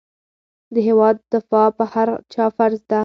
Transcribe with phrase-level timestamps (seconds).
[0.73, 2.99] د هېواد دفاع په هر چا فرض ده.